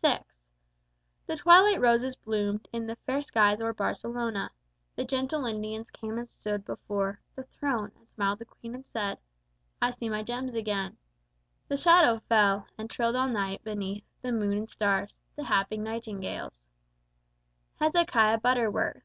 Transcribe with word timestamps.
VI 0.00 0.22
The 1.26 1.36
twilight 1.38 1.80
roses 1.80 2.14
bloomed 2.14 2.68
In 2.72 2.86
the 2.86 2.94
far 3.04 3.20
skies 3.20 3.60
o'er 3.60 3.72
Barcelona. 3.74 4.52
The 4.94 5.04
gentle 5.04 5.44
Indians 5.44 5.90
came 5.90 6.18
and 6.18 6.30
stood 6.30 6.64
before 6.64 7.20
The 7.34 7.42
throne, 7.42 7.90
and 7.96 8.08
smiled 8.08 8.38
the 8.38 8.44
queen, 8.44 8.76
and 8.76 8.86
said: 8.86 9.18
"I 9.80 9.90
see 9.90 10.08
my 10.08 10.22
gems 10.22 10.54
again." 10.54 10.98
The 11.66 11.76
shadow 11.76 12.20
fell, 12.28 12.68
And 12.78 12.88
trilled 12.88 13.16
all 13.16 13.26
night 13.26 13.64
beneath 13.64 14.04
the 14.20 14.30
moon 14.30 14.56
and 14.56 14.70
stars 14.70 15.18
The 15.34 15.42
happy 15.42 15.78
nightingales. 15.78 16.68
HEZEKIAH 17.80 18.38
BUTTERWORTH. 18.40 19.02